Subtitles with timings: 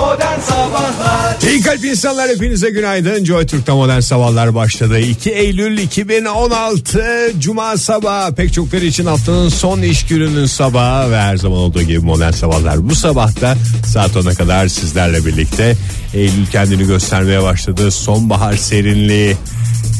[0.00, 3.24] Modern Sabahlar İyi kalp insanlar hepinize günaydın.
[3.24, 4.98] Joy Türk'te modern sabahlar başladı.
[4.98, 11.36] 2 Eylül 2016 Cuma sabahı pek çokları için haftanın son iş gününün sabahı ve her
[11.36, 12.88] zaman olduğu gibi modern sabahlar.
[12.88, 13.56] Bu sabahta
[13.86, 15.76] saat 10'a kadar sizlerle birlikte
[16.14, 17.90] Eylül kendini göstermeye başladı.
[17.90, 19.36] Sonbahar serinliği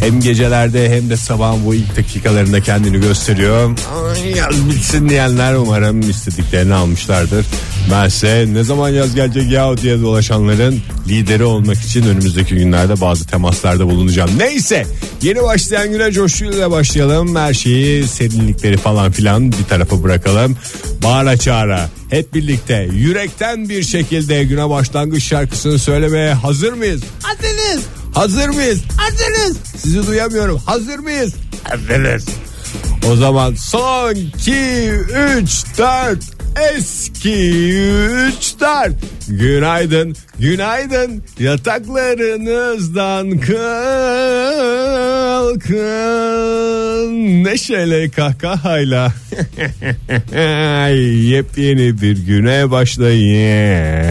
[0.00, 3.70] hem gecelerde hem de sabahın bu ilk dakikalarında kendini gösteriyor.
[3.70, 7.46] Ay, Yaz bitsin diyenler umarım istediklerini almışlardır.
[7.90, 13.86] Ben ne zaman yaz gelecek ya diye dolaşanların lideri olmak için önümüzdeki günlerde bazı temaslarda
[13.86, 14.30] bulunacağım.
[14.38, 14.86] Neyse
[15.22, 17.36] yeni başlayan güne coşkuyla başlayalım.
[17.36, 20.56] Her şeyi serinlikleri falan filan bir tarafa bırakalım.
[21.02, 27.02] Bağıra çağıra hep birlikte yürekten bir şekilde güne başlangıç şarkısını söylemeye hazır mıyız?
[27.22, 27.84] Hazırız.
[28.14, 28.80] Hazır mıyız?
[28.96, 29.56] Hazırız.
[29.76, 30.58] Sizi duyamıyorum.
[30.66, 31.34] Hazır mıyız?
[31.64, 32.24] Hazırız.
[33.10, 36.18] O zaman son 2 3 4
[36.74, 37.72] eski
[38.28, 38.92] 3 4
[39.28, 41.22] Günaydın günaydın.
[41.38, 43.60] Yataklarınızdan kalkın.
[47.44, 49.12] Neşeyle kahkahayla.
[51.30, 54.10] Yepyeni bir güne başlayın.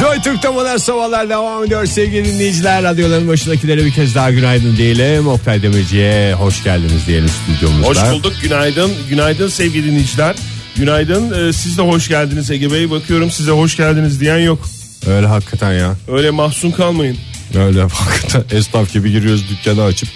[0.00, 2.82] Joy Türk'te modern sabahlar devam ediyor sevgili dinleyiciler.
[2.82, 5.28] Radyoların başındakilere bir kez daha günaydın diyelim.
[5.28, 7.88] Oktay Demirci'ye hoş geldiniz diyelim stüdyomuzda.
[7.88, 10.36] Hoş bulduk günaydın günaydın sevgili dinleyiciler
[10.76, 14.58] Günaydın Ee, siz de hoş geldiniz Ege Bey Bakıyorum size hoş geldiniz diyen yok
[15.06, 15.96] Öyle hakikaten ya.
[16.08, 17.16] Öyle mahzun kalmayın
[17.54, 20.08] Öyle hakikaten esnaf gibi giriyoruz dükkanı açıp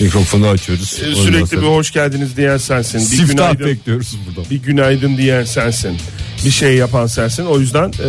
[0.00, 1.00] mikrofonu açıyoruz.
[1.02, 4.50] Ee, Sürekli bir hoş geldiniz diyen sensin Bir siftah günaydın, bekliyoruz burada.
[4.50, 5.96] bir günaydın diyen sensin
[6.44, 8.06] Bir şey yapan sensin O yüzden e,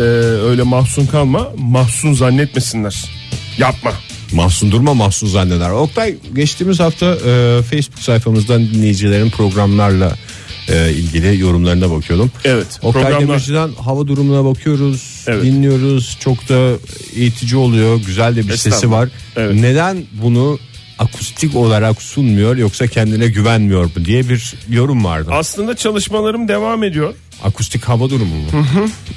[0.50, 3.06] öyle mahzun kalma Mahzun zannetmesinler
[3.58, 3.94] Yapma
[4.34, 5.70] Mahsun durma mahsun zanneder.
[5.70, 10.16] Oktay geçtiğimiz hafta e, Facebook sayfamızdan dinleyicilerin programlarla
[10.70, 12.32] e, ilgili yorumlarına bakıyordum.
[12.46, 15.44] Evet Oktay programlar Demirci'den hava durumuna bakıyoruz, Evet.
[15.44, 16.18] dinliyoruz.
[16.20, 16.72] Çok da
[17.16, 18.00] eğitici oluyor.
[18.06, 19.10] Güzel de bir sesi var.
[19.36, 19.56] Evet.
[19.56, 20.60] Neden bunu
[21.00, 25.30] akustik olarak sunmuyor yoksa kendine güvenmiyor mu diye bir yorum vardı.
[25.34, 27.14] Aslında çalışmalarım devam ediyor
[27.44, 28.48] akustik hava durumu mu?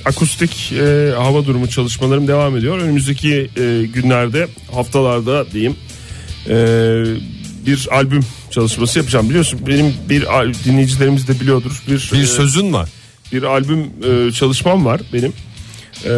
[0.05, 2.79] akustik e, hava durumu çalışmalarım devam ediyor.
[2.79, 5.77] Önümüzdeki e, günlerde, haftalarda diyeyim
[6.49, 6.55] e,
[7.67, 9.29] bir albüm çalışması yapacağım.
[9.29, 10.23] Biliyorsun benim bir
[10.65, 11.83] dinleyicilerimiz de biliyordur.
[11.89, 12.89] Bir, Bir e, sözün var.
[13.33, 13.79] bir albüm
[14.29, 15.33] e, çalışmam var benim.
[16.07, 16.13] E,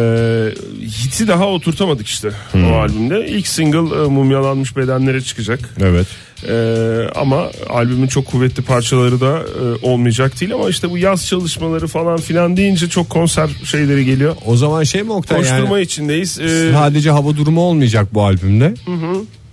[0.87, 2.71] hiti daha oturtamadık işte Hmm.
[2.73, 3.27] o albümde.
[3.27, 5.59] İlk single e, mumyalanmış bedenlere çıkacak.
[5.81, 6.07] Evet.
[6.49, 11.87] Ee, ama albümün çok kuvvetli parçaları da e, olmayacak değil ama işte bu yaz çalışmaları
[11.87, 14.35] falan filan deyince çok konser şeyleri geliyor.
[14.45, 16.39] O zaman şey mi Oktay Koşturma yani içindeyiz.
[16.39, 18.73] Ee, sadece hava durumu olmayacak bu albümde.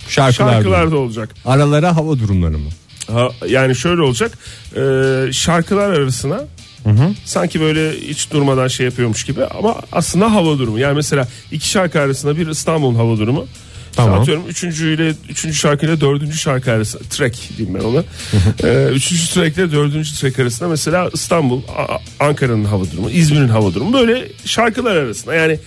[0.08, 0.96] Şarkılar, şarkılar durumu.
[0.96, 1.28] da olacak.
[1.44, 2.68] Aralara hava durumları mı?
[3.12, 4.38] Ha, yani şöyle olacak.
[4.76, 6.40] Ee, şarkılar arasına
[7.24, 10.78] sanki böyle hiç durmadan şey yapıyormuş gibi ama aslında hava durumu.
[10.78, 13.46] Yani mesela iki şarkı arasında bir İstanbul'un hava durumu.
[13.92, 14.12] Tamam.
[14.12, 18.04] İşte Atıyorum üçüncüyle üçüncü şarkıyla dördüncü şarkı arasında track diyeyim ben ona.
[18.64, 21.62] ee, üçüncü track ile dördüncü track arasında mesela İstanbul,
[22.20, 25.34] Ankara'nın hava durumu, İzmir'in hava durumu böyle şarkılar arasında.
[25.34, 25.58] Yani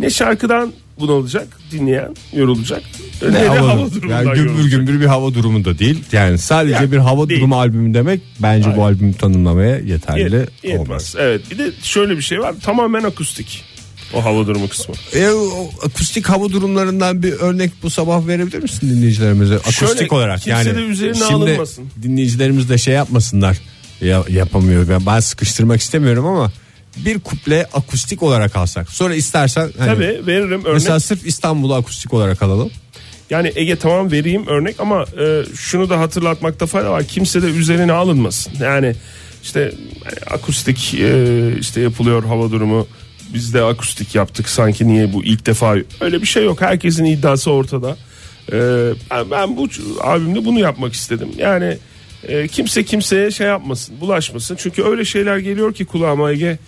[0.00, 2.82] ne şarkıdan bunalacak dinleyen yorulacak
[3.22, 4.70] ne, de hava, durumundan yani gümbür yorulacak.
[4.70, 6.04] gümbür bir hava durumu da değil.
[6.12, 7.40] Yani sadece Yani bir hava değil.
[7.40, 10.80] durumu albümü demek bence bu albümü tanımlamaya yeterli Yet- yetmez.
[10.80, 11.14] olmaz.
[11.18, 13.64] Evet bir de şöyle bir şey var tamamen akustik
[14.14, 14.94] o hava durumu kısmı.
[15.14, 19.54] E, o akustik hava durumlarından bir örnek bu sabah verebilir misin dinleyicilerimize?
[19.54, 20.76] Akustik Şöyle, olarak kimse yani.
[20.76, 21.84] de üzerine şimdi alınmasın.
[22.02, 23.56] dinleyicilerimiz de şey yapmasınlar.
[24.00, 24.88] Ya, yapamıyor.
[24.88, 26.52] Ben, ben sıkıştırmak istemiyorum ama
[26.96, 28.90] bir kuple akustik olarak alsak.
[28.90, 30.72] Sonra istersen hani, Tabii veririm örnek.
[30.72, 32.70] mesela sırf İstanbul'u akustik olarak alalım.
[33.30, 37.04] Yani Ege tamam vereyim örnek ama e, şunu da hatırlatmakta fayda var.
[37.04, 38.52] Kimse de üzerine alınmasın.
[38.60, 38.94] Yani
[39.42, 39.72] işte
[40.30, 42.86] akustik e, işte yapılıyor hava durumu.
[43.34, 46.60] Biz de akustik yaptık sanki niye bu ilk defa öyle bir şey yok.
[46.60, 47.96] Herkesin iddiası ortada.
[48.52, 48.56] E,
[49.30, 49.68] ben, bu
[50.00, 51.28] albümde bunu yapmak istedim.
[51.38, 51.78] Yani
[52.28, 54.56] e, kimse kimseye şey yapmasın, bulaşmasın.
[54.56, 56.58] Çünkü öyle şeyler geliyor ki kulağıma Ege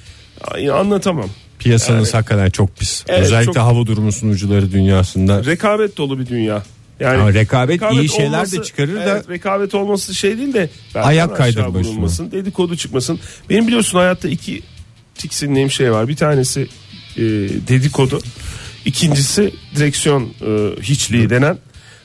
[0.73, 1.29] anlatamam.
[1.59, 3.05] Piyasanız hakikaten çok pis.
[3.09, 5.45] Evet, Özellikle çok- hava durumu sunucuları dünyasında.
[5.45, 6.63] rekabet dolu bir dünya.
[7.01, 11.27] Yani Ama rekabet iyi şeyler de çıkarır da- evet, rekabet olması şey değil de Ayak
[11.33, 11.93] aşağı kaydırma üstüne.
[11.93, 13.21] vurulmasın, dedikodu çıkmasın.
[13.51, 14.63] Benim biliyorsun hayatta iki
[15.15, 16.09] tiksindiğim şey var.
[16.09, 16.61] Bir tanesi
[17.17, 17.21] e,
[17.69, 18.21] dedikodu.
[18.85, 21.59] İkincisi direksiyon e, hiçliği denen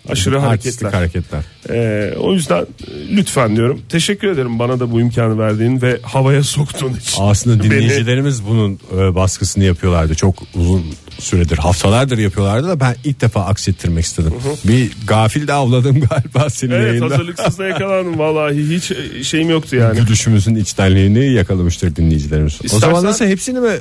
[0.10, 0.92] aşırı hareketler.
[0.94, 1.42] hareketler.
[1.70, 3.82] E, o yüzden e, lütfen diyorum.
[3.90, 7.22] Teşekkür ederim bana da bu imkanı verdiğin ve havaya soktuğun için.
[7.22, 10.16] Aslında Beni- dinleyicilerimiz bunun e, baskısını yapıyorlardı.
[10.16, 10.86] Çok uzun
[11.20, 14.34] süredir haftalardır yapıyorlardı da ben ilk defa aksettirmek istedim.
[14.68, 17.06] Bir gafil de avladım galiba senin Evet yayında.
[17.06, 20.00] hazırlıksız da yakalandım vallahi hiç e, şeyim yoktu yani.
[20.00, 22.54] Gülüşümüzün içtenliğini yakalamıştır dinleyicilerimiz.
[22.62, 23.72] O İstersen- zaman nasıl hepsini mi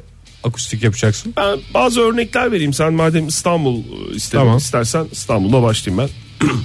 [0.47, 1.35] akustik yapacaksın?
[1.37, 2.73] Ben bazı örnekler vereyim.
[2.73, 4.59] Sen madem İstanbul e, istedin, Tamam.
[4.59, 6.09] istersen İstanbul'da başlayayım
[6.43, 6.49] ben.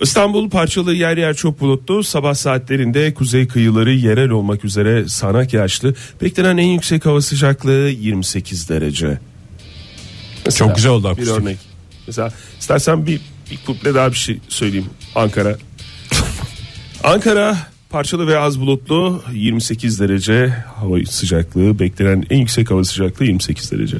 [0.00, 2.04] İstanbul parçalı yer yer çok bulutlu.
[2.04, 5.94] Sabah saatlerinde kuzey kıyıları yerel olmak üzere sağanak yağışlı.
[6.22, 9.18] Beklenen en yüksek hava sıcaklığı 28 derece.
[10.46, 11.34] Mesela Çok güzel oldu Bir akustik.
[11.38, 11.58] örnek.
[12.06, 13.20] Mesela istersen bir,
[13.50, 14.86] bir kuple daha bir şey söyleyeyim.
[15.14, 15.56] Ankara.
[17.04, 17.58] Ankara
[17.94, 23.96] parçalı ve az bulutlu 28 derece hava sıcaklığı beklenen en yüksek hava sıcaklığı 28 derece.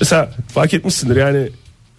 [0.00, 1.48] Mesela fark etmişsindir yani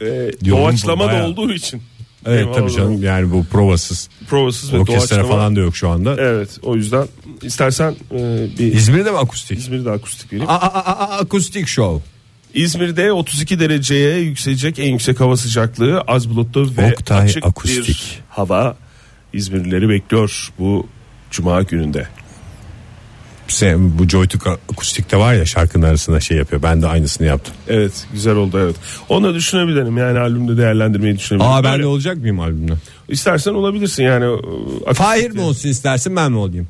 [0.01, 0.05] e,
[0.49, 1.81] doğaçlama da olduğu için.
[2.25, 4.09] Evet Benim tabii canım yani bu provasız.
[4.29, 5.35] Provasız ve Orkestra doğaçlama.
[5.35, 6.15] falan da yok şu anda.
[6.19, 7.07] Evet o yüzden
[7.41, 9.59] istersen e, bir İzmir'de mi akustik?
[9.59, 10.49] İzmir'de akustik vereyim.
[10.49, 12.09] Aa, aa, aa, aa, akustik show.
[12.53, 17.87] İzmir'de 32 dereceye yükselecek en yüksek hava sıcaklığı az bulutlu ve Oktay açık Akustik.
[17.87, 18.77] bir hava
[19.33, 20.87] İzmirlileri bekliyor bu
[21.31, 22.07] cuma gününde.
[23.47, 26.63] Sen, bu Joytürk akustikte var ya şarkının arasında şey yapıyor.
[26.63, 27.53] Ben de aynısını yaptım.
[27.67, 28.75] Evet güzel oldu evet.
[29.09, 31.51] Onu da düşünebilirim yani albümde değerlendirmeyi düşünebilirim.
[31.53, 31.83] Aa ben Böyle.
[31.83, 32.73] de olacak mıyım albümde?
[33.09, 34.39] İstersen olabilirsin yani.
[34.87, 36.67] e, Fahir mi olsun istersin ben mi olayım?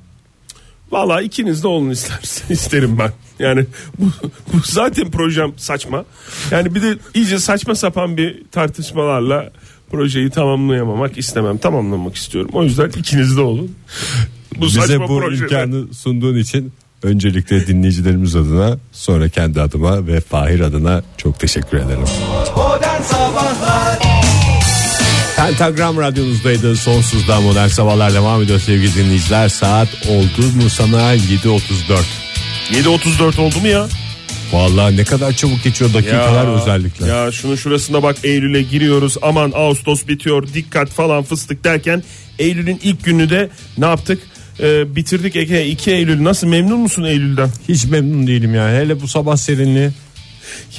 [0.91, 3.11] Valla ikiniz de olun istersen isterim ben.
[3.39, 3.65] Yani
[3.97, 4.05] bu,
[4.53, 6.05] bu zaten projem saçma.
[6.51, 9.51] Yani bir de iyice saçma sapan bir tartışmalarla
[9.91, 11.57] projeyi tamamlayamamak istemem.
[11.57, 12.51] Tamamlamak istiyorum.
[12.53, 13.71] O yüzden ikiniz de olun.
[14.57, 16.71] Bu Bize saçma bu projede- imkanı sunduğun için
[17.03, 22.01] öncelikle dinleyicilerimiz adına sonra kendi adıma ve Fahir adına çok teşekkür ederim.
[22.55, 23.99] Modern Sabahlar
[25.37, 26.75] Pentagram radyonuzdaydı.
[26.75, 29.49] Sonsuzda modern sabahlar devam ediyor sevgili dinleyiciler.
[29.49, 32.03] Saat oldu mu sana 7.34.
[32.71, 33.87] 7.34 oldu mu ya?
[34.53, 37.07] Vallahi ne kadar çabuk geçiyor dakikalar Ya, özellikle.
[37.07, 39.17] Ya şunun şurasında bak Eylül'e giriyoruz.
[39.21, 40.47] Aman Ağustos bitiyor.
[40.53, 42.03] Dikkat falan fıstık derken
[42.39, 44.21] Eylül'ün ilk günü de ne yaptık?
[44.59, 46.23] Ee, bitirdik Ege 2 Eylül.
[46.23, 47.49] Nasıl memnun musun Eylül'den?
[47.69, 48.69] Hiç memnun değilim ya.
[48.69, 49.89] Hele bu sabah serinliği.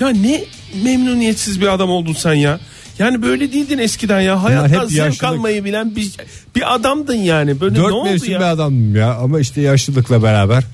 [0.01, 0.45] Ya ne
[0.85, 2.61] memnuniyetsiz bir adam oldun sen ya.
[2.99, 4.43] Yani böyle değildin eskiden ya.
[4.43, 5.25] Hayattan hep zevk yaşlılık.
[5.25, 6.11] almayı bilen bir,
[6.57, 7.61] bir adamdın yani.
[7.61, 8.41] Böyle ne Dört oldu mevsim ya?
[8.41, 10.65] bir adamım ya ama işte yaşlılıkla beraber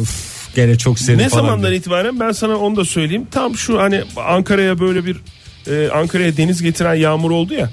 [0.00, 1.42] uf, gene çok serin Ne falan.
[1.42, 1.80] zamandan diyor.
[1.80, 3.26] itibaren ben sana onu da söyleyeyim.
[3.30, 5.16] Tam şu hani Ankara'ya böyle bir
[5.70, 7.70] e, Ankara'ya deniz getiren yağmur oldu ya.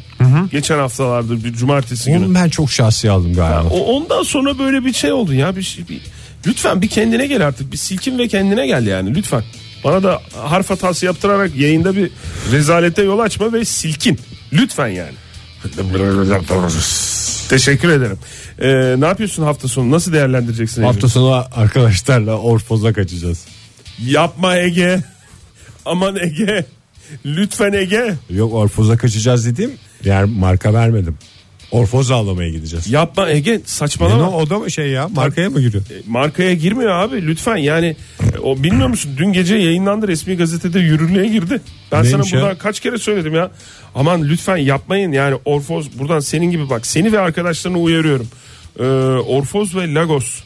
[0.51, 2.25] Geçen haftalarda bir cumartesi günü.
[2.25, 3.69] Onu ben çok şahsi aldım galiba.
[3.69, 5.55] O, ondan sonra böyle bir şey oldu ya.
[5.55, 6.01] Bir, bir,
[6.47, 7.71] lütfen bir kendine gel artık.
[7.71, 9.43] Bir silkin ve kendine gel yani lütfen.
[9.83, 12.09] Bana da harf hatası yaptırarak yayında bir
[12.51, 14.19] rezalete yol açma ve silkin.
[14.53, 15.13] Lütfen yani.
[17.53, 18.17] Teşekkür ederim.
[18.59, 19.91] Ee, ne yapıyorsun hafta sonu?
[19.91, 20.83] Nasıl değerlendireceksin?
[20.83, 23.45] Hafta sonu arkadaşlarla Orfoz'a kaçacağız.
[24.05, 25.03] Yapma Ege.
[25.85, 26.65] Aman Ege.
[27.25, 28.13] Lütfen Ege.
[28.29, 29.71] Yok Orfoz'a kaçacağız dediğim
[30.03, 31.17] yer marka vermedim.
[31.73, 32.89] Orfoz ağlamaya gideceğiz.
[32.91, 33.51] Yapma Ege.
[33.51, 34.29] Ne Saçmalama.
[34.29, 35.83] o, o da mı şey ya markaya mı giriyor?
[36.07, 37.95] markaya girmiyor abi lütfen yani
[38.35, 41.61] e, o bilmiyor musun dün gece yayınlandı resmi gazetede yürürlüğe girdi.
[41.91, 42.43] Ben Neymiş sana ya?
[42.45, 43.51] buradan kaç kere söyledim ya.
[43.95, 48.27] Aman lütfen yapmayın yani Orfoz buradan senin gibi bak seni ve arkadaşlarını uyarıyorum.
[48.79, 48.83] Ee,
[49.27, 50.39] Orfoz ve Lagos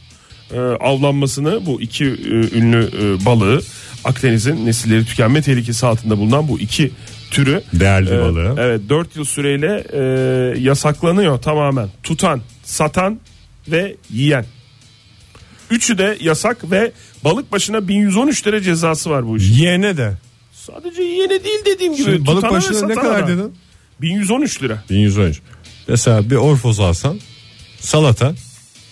[0.54, 3.62] e, avlanmasını bu iki e, ünlü e, balığı
[4.04, 6.92] Akdeniz'in nesilleri tükenme tehlikesi altında bulunan bu iki
[7.32, 8.56] türü Değerli e, balığı.
[8.58, 10.00] Evet 4 yıl süreyle e,
[10.60, 11.90] yasaklanıyor tamamen.
[12.04, 13.20] Tutan, satan
[13.68, 14.46] ve yiyen.
[15.72, 16.92] Üçü de yasak ve
[17.24, 19.54] balık başına 1113 lira cezası var bu işin.
[19.54, 20.14] Yiyene de.
[20.54, 22.04] Sadece yiyene değil dediğim gibi.
[22.12, 23.28] Şimdi balık başına ne kadar da.
[23.28, 23.56] dedin?
[24.02, 24.84] 1113 lira.
[24.90, 25.42] 1113.
[25.88, 27.20] Mesela bir Orfoz alsan
[27.80, 28.34] salata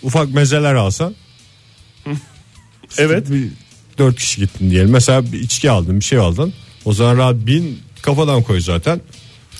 [0.02, 1.14] ufak mezeler alsan
[2.98, 3.30] Evet.
[3.30, 3.48] bir
[3.98, 4.90] dört kişi gittin diyelim.
[4.90, 6.52] Mesela bir içki aldın bir şey aldın.
[6.84, 9.00] O zaman rahat bin kafadan koy zaten.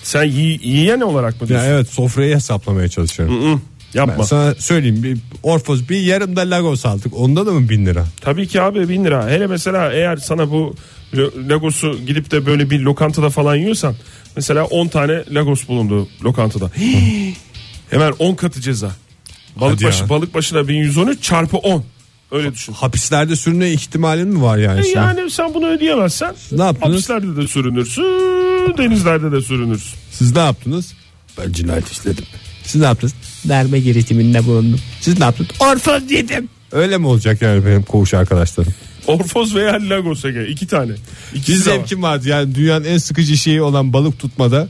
[0.03, 1.67] Sen yi- yiyen olarak mı Ya diyorsun?
[1.69, 3.53] evet sofrayı hesaplamaya çalışıyorum.
[3.53, 3.59] Hı,
[3.93, 4.15] Yapma.
[4.17, 7.13] Ben sana söyleyeyim bir Orfoz bir yarım da Lagos aldık.
[7.17, 8.05] Onda da mı bin lira?
[8.21, 9.29] Tabii ki abi 1000 lira.
[9.29, 10.75] Hele mesela eğer sana bu
[11.49, 13.95] Lagos'u gidip de böyle bir lokantada falan yiyorsan
[14.35, 16.71] mesela 10 tane Lagos bulundu lokantada.
[17.89, 18.91] Hemen 10 katı ceza.
[19.55, 19.89] Balık Hadi ya.
[19.89, 21.83] başı balık başına 1113 çarpı 10.
[22.31, 22.73] Öyle düşün.
[22.73, 24.79] Hapislerde sürünme ihtimalin mi var yani?
[24.79, 24.97] E şimdi?
[24.97, 26.93] yani sen bunu ödeyemezsen Ne yaptınız?
[26.93, 28.03] hapislerde de sürünürsün,
[28.77, 29.93] denizlerde de sürünürsün.
[30.11, 30.93] Siz ne yaptınız?
[31.37, 32.25] Ben cinayet işledim.
[32.63, 33.13] Siz ne yaptınız?
[33.49, 34.79] Darbe girişiminde bulundum.
[35.01, 35.49] Siz ne yaptınız?
[35.59, 36.49] Orfoz yedim.
[36.71, 38.73] Öyle mi olacak yani benim koğuş arkadaşlarım?
[39.07, 40.91] Orfoz veya Lagos Ege iki tane.
[41.33, 41.75] İkisi var.
[41.75, 44.67] zevkim vardı yani dünyanın en sıkıcı şeyi olan balık tutmada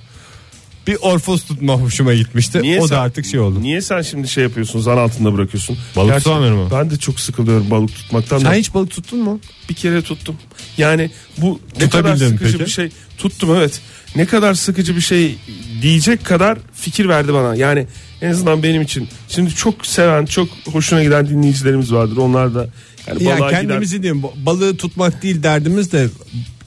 [0.87, 2.61] bir orfoz tutma hoşuma gitmişti.
[2.61, 3.61] Niye o sen- da artık şey oldu.
[3.61, 5.77] Niye sen şimdi şey yapıyorsun zan altında bırakıyorsun?
[5.95, 6.71] Balık Gerçi tutamıyorum ama.
[6.71, 8.37] Ben de çok sıkılıyorum balık tutmaktan.
[8.37, 8.53] Sen da.
[8.53, 9.39] hiç balık tuttun mu?
[9.69, 10.35] bir kere tuttum.
[10.77, 12.65] Yani bu ne kadar sıkıcı peki?
[12.65, 12.89] bir şey.
[13.17, 13.81] Tuttum evet.
[14.15, 15.35] Ne kadar sıkıcı bir şey
[15.81, 17.55] diyecek kadar fikir verdi bana.
[17.55, 17.87] Yani
[18.21, 19.07] en azından benim için.
[19.29, 22.17] Şimdi çok seven, çok hoşuna giden dinleyicilerimiz vardır.
[22.17, 22.67] Onlar da
[23.07, 26.07] yani Ya kendimizi diyeyim balığı tutmak değil derdimiz de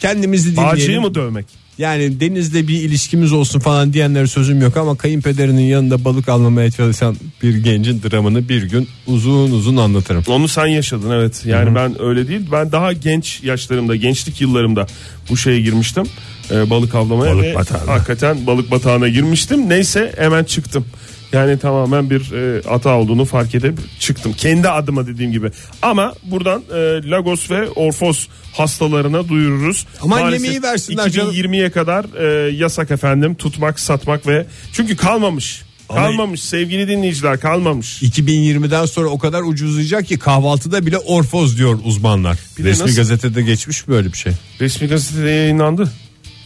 [0.01, 0.65] kendimizi gider.
[0.65, 1.09] Bağcıyı dinleyelim.
[1.09, 1.47] mı dövmek?
[1.81, 7.17] Yani denizde bir ilişkimiz olsun falan diyenlere sözüm yok ama kayınpederinin yanında balık almamaya çalışan
[7.43, 10.25] bir gencin dramını bir gün uzun uzun anlatırım.
[10.29, 11.43] Onu sen yaşadın evet.
[11.47, 12.41] Yani ben öyle değil.
[12.53, 14.87] Ben daha genç yaşlarımda, gençlik yıllarımda
[15.31, 16.05] bu şeye girmiştim.
[16.51, 17.93] Ee, balık avlamaya Balık ve batağına.
[17.93, 19.69] hakikaten balık batağına girmiştim.
[19.69, 20.85] Neyse hemen çıktım.
[21.33, 24.33] Yani tamamen bir e, hata olduğunu fark edip çıktım.
[24.33, 25.51] Kendi adıma dediğim gibi.
[25.83, 29.87] Ama buradan e, Lagos ve Orfos hastalarına duyururuz.
[30.03, 31.33] Aman Maalesef yemeği versinler canım.
[31.35, 32.05] 2020'ye kadar
[32.49, 35.63] e, yasak efendim tutmak, satmak ve çünkü kalmamış.
[35.89, 38.03] Ama- Kalmamış sevgili dinleyiciler kalmamış.
[38.03, 42.39] 2020'den sonra o kadar ucuzlayacak ki kahvaltıda bile orfoz diyor uzmanlar.
[42.59, 44.33] Resmi nasıl- gazetede geçmiş böyle bir şey.
[44.61, 45.93] Resmi gazetede yayınlandı.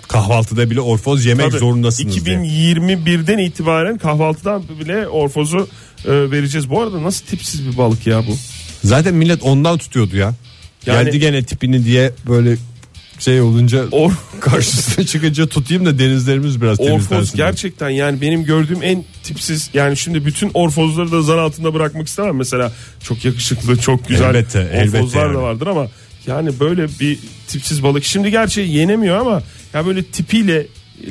[0.08, 2.36] Kahvaltıda bile orfoz yemek Tabii, zorundasınız diye.
[2.36, 5.68] 2021'den itibaren kahvaltıdan bile orfozu
[6.04, 6.70] e, vereceğiz.
[6.70, 8.36] Bu arada nasıl tipsiz bir balık ya bu?
[8.84, 10.34] Zaten millet ondan tutuyordu ya.
[10.86, 12.56] Yani- Geldi gene tipini diye böyle
[13.18, 17.36] şey olunca Or karşısına çıkınca tutayım da denizlerimiz biraz Orfoz temizlensin.
[17.36, 17.46] diye.
[17.46, 22.36] gerçekten yani benim gördüğüm en tipsiz yani şimdi bütün orfozları da zan altında bırakmak istemem
[22.36, 25.34] mesela çok yakışıklı çok güzel Elbette, elbette orfozlar yani.
[25.34, 25.86] da vardır ama
[26.26, 29.42] yani böyle bir tipsiz balık şimdi gerçi yenemiyor ama
[29.74, 30.66] ya böyle tipiyle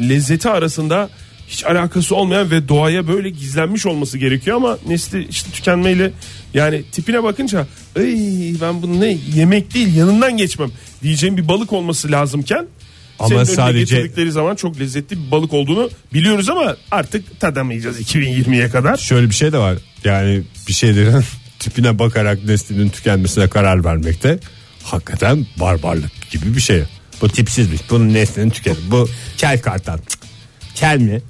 [0.09, 1.09] lezzeti arasında
[1.47, 6.11] hiç alakası olmayan ve doğaya böyle gizlenmiş olması gerekiyor ama nesli işte tükenmeyle
[6.53, 7.67] yani tipine bakınca
[7.97, 8.05] Ay
[8.61, 10.71] ben bunu ne yemek değil yanından geçmem
[11.03, 12.67] diyeceğim bir balık olması lazımken
[13.19, 18.97] Ama sadece- getirdikleri zaman çok lezzetli bir balık olduğunu biliyoruz ama artık tadamayacağız 2020'ye kadar.
[18.97, 19.77] Şöyle bir şey de var.
[20.03, 21.23] Yani bir şeylerin
[21.59, 24.39] tipine bakarak neslinin tükenmesine karar vermekte
[24.83, 26.83] hakikaten barbarlık gibi bir şey.
[27.21, 27.81] Bu tipsizmiş.
[27.89, 28.77] Bunun neslinin tükenir.
[28.91, 29.97] Bu kel kartal.
[30.09, 30.19] Cık.
[30.75, 31.21] Kel mi?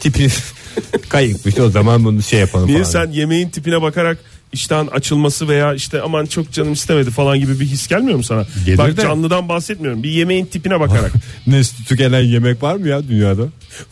[0.00, 0.28] Tipi
[1.08, 1.58] kayıkmış.
[1.58, 2.84] O zaman bunu şey yapalım Bir falan.
[2.84, 4.18] sen yemeğin tipine bakarak
[4.52, 8.46] iştahın açılması veya işte aman çok canım istemedi falan gibi bir his gelmiyor mu sana?
[8.66, 9.02] Gelir Bak de.
[9.02, 10.02] canlıdan bahsetmiyorum.
[10.02, 11.12] Bir yemeğin tipine bakarak.
[11.46, 13.42] Nesli tükenen yemek var mı ya dünyada?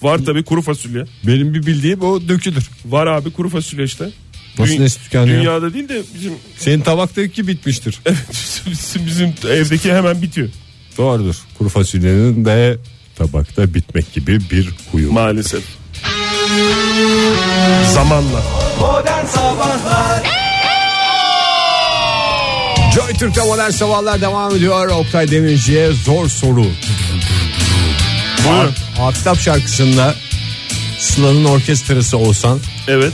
[0.03, 1.05] Var tabii kuru fasulye.
[1.27, 2.71] Benim bir bildiğim o dökülür.
[2.87, 4.11] Var abi kuru fasulye işte.
[4.59, 5.41] Nasıl Dü- nesli tükeniyor?
[5.41, 8.01] Dünyada değil de bizim Senin tabaktaki bitmiştir.
[8.71, 10.49] bizim, bizim evdeki hemen bitiyor.
[10.99, 11.37] Doğrudur.
[11.59, 12.79] Kuru fasulyenin de
[13.19, 15.13] tabakta bitmek gibi bir huyu.
[15.13, 15.63] Maalesef.
[17.95, 18.43] Zamanla.
[18.81, 20.23] Modern Sabahlar
[22.95, 24.89] Joy Türk'te modern sabahlar devam ediyor.
[24.89, 26.67] Oktay Demirci'ye zor soru.
[28.45, 28.75] Buyurun.
[29.01, 30.15] Aftap şarkısında
[30.99, 33.13] Sıla'nın orkestrası olsan Evet.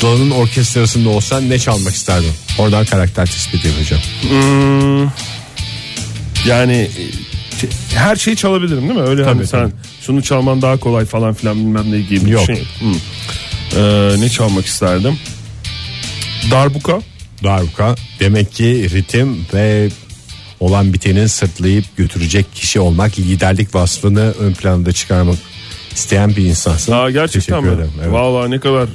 [0.00, 2.32] Sıla'nın orkestrasında olsan ne çalmak isterdin?
[2.58, 4.02] Oradan karakter tespit yapacağım.
[6.46, 9.06] Yani e, her şeyi çalabilirim değil mi?
[9.06, 9.72] Öyle hani Tabii, sen tabii.
[10.00, 12.46] şunu çalman daha kolay falan filan bilmem ne gibi bir Yok.
[12.46, 12.56] şey.
[12.80, 12.94] Hı.
[13.80, 15.18] Ee, ne çalmak isterdim?
[16.50, 16.98] Darbuka.
[17.44, 19.88] Darbuka demek ki ritim ve
[20.60, 25.36] olan bitenin sırtlayıp götürecek kişi olmak liderlik vasfını ön planda çıkarmak
[25.98, 26.92] isteyen bir insansın.
[26.92, 27.70] Aa, gerçekten mi?
[27.72, 27.90] ederim.
[28.02, 28.12] Evet.
[28.12, 28.88] Vallahi ne kadar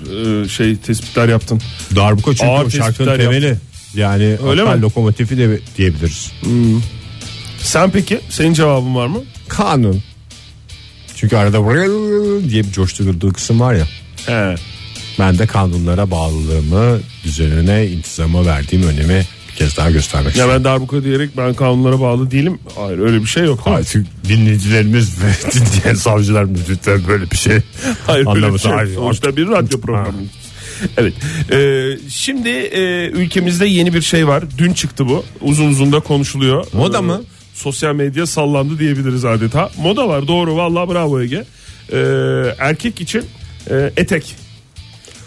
[0.43, 1.61] e, şey tespitler yaptın.
[1.95, 3.57] Darbuka çünkü Ağır o şarkının temeli.
[3.95, 4.81] Yani Öyle mi?
[4.81, 6.31] lokomotifi de diyebiliriz.
[7.61, 9.19] Sen peki senin cevabın var mı?
[9.47, 10.03] Kanun.
[11.15, 11.59] Çünkü arada
[12.49, 13.85] diye bir coşturulduğu kısım var ya.
[14.25, 14.55] He.
[15.19, 20.53] Ben de kanunlara bağlılığımı, düzenine, intizama verdiğim önemi bir kez daha göstermek Ya istiyorum.
[20.55, 22.59] ben darbuka diyerek ben kanunlara bağlı değilim.
[22.75, 23.67] Hayır öyle bir şey yok.
[23.67, 23.73] mi?
[23.73, 27.57] Artık dinleyicilerimiz ve dinleyen savcılarımız lütfen böyle bir şey
[28.07, 28.71] Hayır öyle bir şey.
[28.71, 30.17] Hayır, Sonuçta bir radyo programı.
[30.97, 31.13] Evet.
[31.51, 34.43] Ee, şimdi e, ülkemizde yeni bir şey var.
[34.57, 35.25] Dün çıktı bu.
[35.41, 36.65] Uzun uzun da konuşuluyor.
[36.73, 37.21] Moda Ee, mı?
[37.53, 39.69] Sosyal medya sallandı diyebiliriz adeta.
[39.77, 41.45] Moda var doğru vallahi bravo Ege.
[41.93, 41.97] Ee,
[42.59, 43.23] erkek için
[43.69, 44.35] e, etek.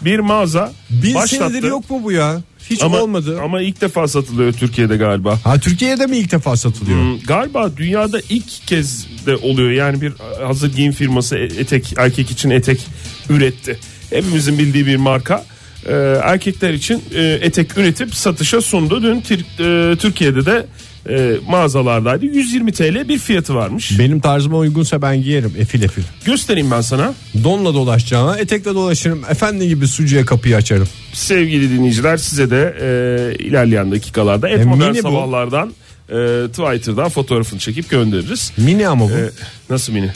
[0.01, 1.49] Bir mağaza Bin başlattı.
[1.53, 2.41] senedir yok mu bu ya?
[2.69, 3.39] Hiç ama, olmadı.
[3.43, 5.39] Ama ilk defa satılıyor Türkiye'de galiba.
[5.43, 6.99] Ha Türkiye'de mi ilk defa satılıyor?
[6.99, 9.71] Hmm, Galiba dünyada ilk kez de oluyor.
[9.71, 12.87] Yani bir hazır giyim firması e- etek erkek için etek
[13.29, 13.79] üretti.
[14.09, 15.45] Hepimizin bildiği bir marka.
[15.85, 15.93] Ee,
[16.23, 19.03] erkekler için e, etek üretip satışa sundu.
[19.03, 20.65] Dün e, Türkiye'de de
[21.09, 22.25] e, mağazalardaydı.
[22.25, 23.99] 120 TL bir fiyatı varmış.
[23.99, 26.03] Benim tarzıma uygunsa ben giyerim efil efil.
[26.25, 27.13] Göstereyim ben sana.
[27.43, 29.21] Donla dolaşacağına etekle dolaşırım.
[29.29, 30.87] Efendi gibi sucuya kapıyı açarım.
[31.13, 35.01] Sevgili dinleyiciler size de e, ilerleyen dakikalarda et E, modern mini bu.
[35.01, 35.73] sabahlardan
[36.09, 36.13] e,
[36.47, 38.51] Twitter'dan fotoğrafını çekip göndeririz.
[38.57, 39.11] Mini ama bu.
[39.11, 39.29] E,
[39.69, 40.11] nasıl mini?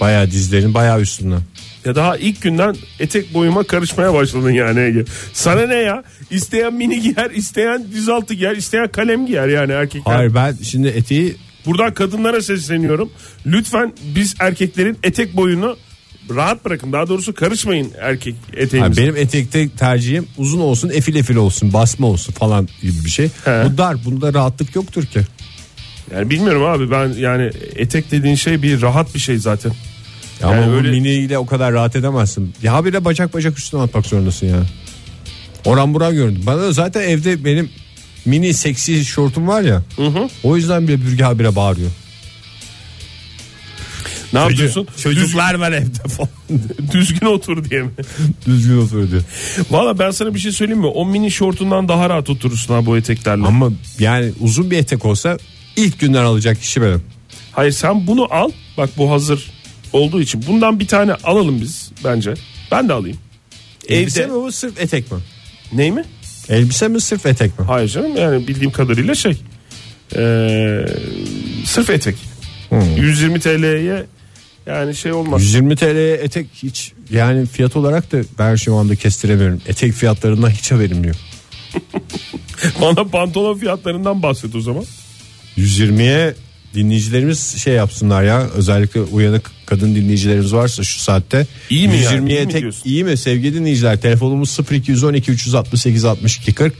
[0.00, 1.40] Bayağı dizlerin bayağı üstünden.
[1.84, 5.04] Ya daha ilk günden etek boyuma karışmaya başladın yani Ege.
[5.32, 6.04] Sana ne ya?
[6.30, 10.14] İsteyen mini giyer, isteyen dizaltı giyer, isteyen kalem giyer yani erkekler.
[10.14, 13.10] Hayır ben şimdi eteği Buradan kadınlara sesleniyorum.
[13.46, 15.76] Lütfen biz erkeklerin etek boyunu
[16.36, 16.92] rahat bırakın.
[16.92, 19.02] Daha doğrusu karışmayın erkek eteğimize.
[19.02, 23.30] benim etekte tercihim uzun olsun, efil efil olsun, basma olsun falan gibi bir şey.
[23.44, 23.64] He.
[23.64, 25.20] Bu dar, bunda rahatlık yoktur ki.
[26.14, 29.72] Yani bilmiyorum abi ben yani etek dediğin şey bir rahat bir şey zaten.
[30.42, 32.54] Ya Yani ama öyle- miniyle o kadar rahat edemezsin.
[32.62, 34.62] Ya bir de bacak bacak üstüne atmak zorundasın ya.
[35.64, 36.42] Oran buran gördüm.
[36.46, 37.70] Bana da zaten evde benim
[38.24, 39.82] mini seksi şortum var ya.
[40.42, 41.90] O yüzden bile Bürge habire bağırıyor.
[44.32, 44.88] Ne yapıyorsun?
[45.02, 46.30] Çocuklar var evde falan.
[46.92, 47.90] Düzgün, otur diye mi?
[48.46, 49.22] Düzgün otur diyor.
[49.70, 50.86] Valla ben sana bir şey söyleyeyim mi?
[50.86, 53.46] O mini şortundan daha rahat oturursun ha bu eteklerle.
[53.46, 55.38] Ama yani uzun bir etek olsa
[55.76, 57.02] ilk günden alacak kişi benim.
[57.52, 58.50] Hayır sen bunu al.
[58.76, 59.50] Bak bu hazır
[59.92, 60.44] olduğu için.
[60.46, 62.34] Bundan bir tane alalım biz bence.
[62.72, 63.18] Ben de alayım.
[63.88, 64.32] Elbise Evde.
[64.32, 65.18] mi bu sırf etek mi?
[65.72, 66.04] Ney mi?
[66.48, 67.64] Elbise mi sırf etek mi?
[67.66, 69.32] Hayır canım yani bildiğim kadarıyla şey.
[70.16, 70.86] Ee,
[71.66, 72.16] sırf etek.
[72.96, 74.06] 120 TL'ye
[74.66, 75.42] yani şey olmaz.
[75.42, 79.60] 120 TL'ye etek hiç yani fiyat olarak da ben şu anda kestiremiyorum.
[79.66, 81.16] Etek fiyatlarından hiç haberim yok.
[82.80, 84.84] Bana pantolon fiyatlarından bahset o zaman.
[85.56, 86.34] 120'ye
[86.74, 92.16] dinleyicilerimiz şey yapsınlar ya özellikle uyanık kadın dinleyicilerimiz varsa şu saatte İyi mi yani?
[92.30, 92.82] 120'ye İyi mi tek diyorsun?
[92.84, 96.74] iyi mi sevgili dinleyiciler telefonumuz 0212 368 62 40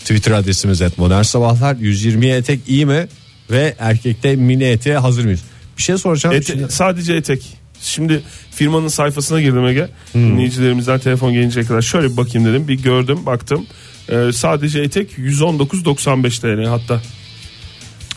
[0.00, 3.08] Twitter adresimiz et modern sabahlar 120'ye etek iyi mi
[3.50, 5.40] ve erkekte mini eteğe hazır mıyız?
[5.78, 6.36] Bir şey soracağım.
[6.36, 7.42] Ete- Şimdi- sadece etek.
[7.82, 9.88] Şimdi firmanın sayfasına girdim Ege.
[10.14, 12.68] Dinleyicilerimizden telefon gelinceye kadar şöyle bir bakayım dedim.
[12.68, 13.66] Bir gördüm baktım.
[14.08, 17.02] Ee, sadece etek 119.95 TL hatta.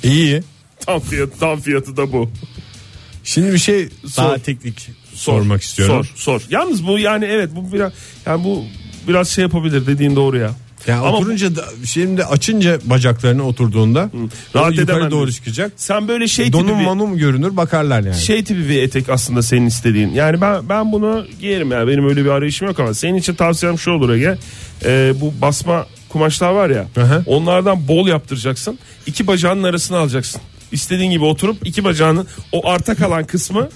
[0.04, 0.44] iyi.
[0.86, 2.32] Tam fiyatı, tam fiyatı da bu.
[3.24, 4.38] Şimdi bir şey daha Sor.
[4.38, 6.06] teknik sormak istiyorum.
[6.16, 6.48] Sor, sor.
[6.50, 7.92] Yalnız bu yani evet bu biraz
[8.26, 8.64] yani bu
[9.08, 10.52] biraz şey yapabilir dediğin doğru ya.
[10.88, 15.72] Yani Ama oturunca da, şimdi açınca bacaklarını oturduğunda Rahat rahat edemem doğru çıkacak.
[15.76, 18.16] sen böyle şey tipi Donum bir, manum görünür bakarlar yani.
[18.16, 20.10] şey tipi bir etek aslında senin istediğin.
[20.10, 21.88] Yani ben ben bunu giyerim ya.
[21.88, 24.38] Benim öyle bir arayışım yok ama senin için tavsiyem şu olur Ege.
[24.86, 26.88] Ee, bu basma kumaşlar var ya.
[26.96, 27.24] Hı hı.
[27.26, 28.80] Onlardan bol yaptıracaksın.
[29.06, 30.42] İki bacağının arasına alacaksın.
[30.74, 33.70] İstediğin gibi oturup iki bacağının o arta kalan kısmı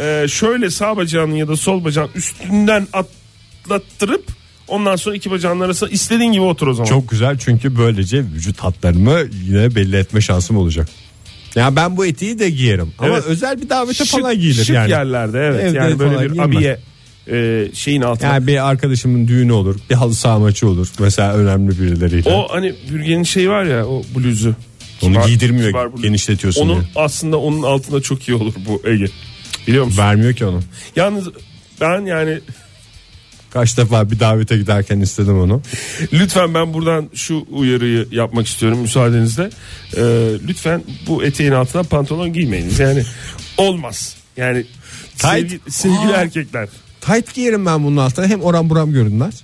[0.00, 4.24] e, şöyle sağ bacağının ya da sol bacağın üstünden atlattırıp
[4.68, 6.88] ondan sonra iki bacağının arasına istediğin gibi otur o zaman.
[6.88, 10.88] Çok güzel çünkü böylece vücut hatlarımı yine belli etme şansım olacak.
[11.54, 13.24] Ya ben bu etiği de giyerim ama Evet.
[13.26, 14.90] özel bir davete Şık- falan giyilir şık yani.
[14.90, 15.64] yerlerde evet.
[15.64, 16.78] Evde yani böyle bir abiye
[17.30, 18.34] e, şeyin altına.
[18.34, 20.88] Yani bir arkadaşımın düğünü olur, bir halı saha maçı olur.
[20.98, 22.30] Mesela önemli birileriyle.
[22.30, 24.54] O hani bürgenin şeyi var ya o bluzu.
[25.02, 26.90] Onu Kibar- giydirmiyor, kibar genişletiyorsun Onun diye.
[26.96, 29.06] aslında onun altında çok iyi olur bu Ege.
[29.66, 29.98] Biliyor musun?
[29.98, 30.60] Vermiyor ki onu.
[30.96, 31.28] Yalnız
[31.80, 32.40] ben yani
[33.50, 35.62] Kaç defa bir davete giderken istedim onu.
[36.12, 39.50] lütfen ben buradan şu uyarıyı yapmak istiyorum müsaadenizle.
[39.96, 40.00] Ee,
[40.48, 42.78] lütfen bu eteğin altına pantolon giymeyiniz.
[42.78, 43.02] Yani
[43.56, 44.16] olmaz.
[44.36, 44.64] Yani
[45.18, 45.22] Tight.
[45.28, 46.20] sevgi- sevgili Aa.
[46.20, 46.68] erkekler
[47.00, 48.26] Tight giyerim ben bunun altına.
[48.26, 49.42] Hem oram buram görünmez.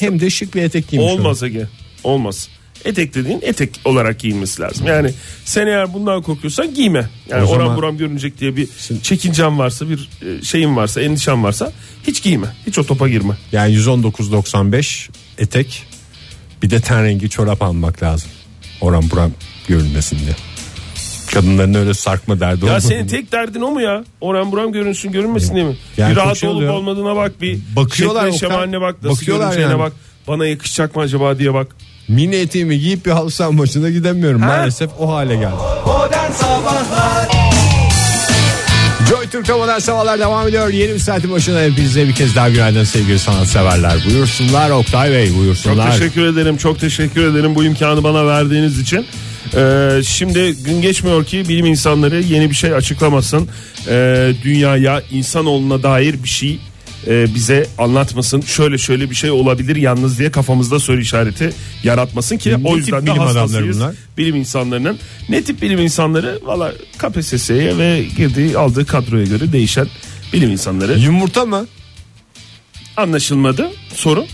[0.00, 1.66] Hem de şık bir etek giymiş olmaz Ege.
[2.04, 2.48] Olmaz.
[2.86, 4.86] Etek dediğin etek olarak giyilmesi lazım.
[4.86, 5.10] Yani
[5.44, 7.08] sen eğer bundan korkuyorsan giyme.
[7.28, 8.68] Yani O oram zaman- buram görünecek diye bir
[9.02, 11.72] çekincen varsa bir e, şeyin varsa endişen varsa
[12.06, 12.46] hiç giyme.
[12.66, 13.34] Hiç o topa girme.
[13.52, 15.82] Yani 119.95 etek
[16.62, 18.30] bir de ten rengi çorap almak lazım.
[18.80, 19.32] Oram buram
[19.68, 20.36] görünmesin diye.
[21.34, 22.86] Kadınların öyle sarkma derdi Ya olmadı.
[22.88, 24.04] senin tek derdin o mu ya?
[24.20, 25.76] Oran buram görünsün görünmesin diye mi?
[25.96, 26.72] Yani bir rahat şey olup oluyor.
[26.74, 29.80] olmadığına bak bir Bakıyorlar şekline şemaline bak nasıl Bakıyorlar görüneceğine yani.
[29.80, 29.92] bak.
[30.28, 31.76] Bana yakışacak mı acaba diye bak.
[32.08, 34.40] Mini eteğimi giyip bir halı saha maçına gidemiyorum.
[34.40, 34.46] Ha?
[34.46, 35.54] Maalesef o hale geldi.
[35.86, 37.28] Modern Sabahlar
[39.10, 40.68] Joy Türk'te modern sabahlar devam ediyor.
[40.68, 43.94] Yeni bir saatin başına hepinize bir kez daha günaydın sevgili sanatseverler.
[44.10, 45.92] Buyursunlar Oktay Bey Çok buyursunlar.
[45.92, 46.56] teşekkür ederim.
[46.56, 49.06] Çok teşekkür ederim bu imkanı bana verdiğiniz için.
[49.56, 53.48] Ee, şimdi gün geçmiyor ki bilim insanları yeni bir şey açıklamasın.
[53.88, 56.58] Ee, dünyaya insanoğluna dair bir şey
[57.06, 58.40] e, bize anlatmasın.
[58.40, 63.02] Şöyle şöyle bir şey olabilir yalnız diye kafamızda soru işareti yaratmasın ki Ne o yüzden
[63.06, 63.94] de bilim adamları bunlar?
[64.18, 69.86] Bilim insanlarının ne tip bilim insanları valla KPSS'ye ve girdiği aldığı kadroya göre değişen
[70.32, 71.66] bilim insanları Yumurta mı?
[72.96, 74.24] anlaşılmadı soru.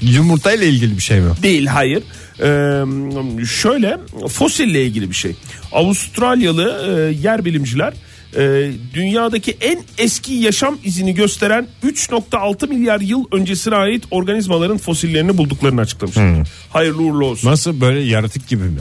[0.00, 1.30] Yumurta ile ilgili bir şey mi?
[1.42, 2.02] Değil hayır.
[2.42, 5.34] Ee, şöyle fosille ilgili bir şey.
[5.72, 7.94] Avustralyalı e, yer bilimciler
[8.36, 15.80] e, dünyadaki en eski yaşam izini gösteren 3.6 milyar yıl öncesine ait organizmaların fosillerini bulduklarını
[15.80, 16.48] açıklamışlar.
[16.70, 17.50] Hayırlı uğurlu olsun.
[17.50, 18.80] Nasıl böyle yaratık gibi mi?